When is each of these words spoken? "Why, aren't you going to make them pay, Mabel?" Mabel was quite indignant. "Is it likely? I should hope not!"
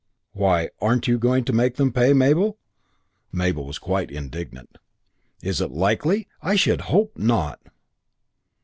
"Why, 0.33 0.69
aren't 0.81 1.07
you 1.07 1.19
going 1.19 1.43
to 1.43 1.53
make 1.53 1.75
them 1.75 1.93
pay, 1.93 2.11
Mabel?" 2.11 2.57
Mabel 3.31 3.67
was 3.67 3.77
quite 3.77 4.09
indignant. 4.09 4.79
"Is 5.43 5.61
it 5.61 5.69
likely? 5.69 6.27
I 6.41 6.55
should 6.55 6.81
hope 6.89 7.15
not!" 7.19 7.59